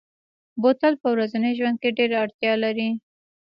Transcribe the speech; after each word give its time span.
بوتل 0.61 0.93
په 1.01 1.07
ورځني 1.13 1.51
ژوند 1.57 1.77
کې 1.81 1.89
ډېره 1.97 2.15
اړتیا 2.23 2.53
لري. 2.63 2.89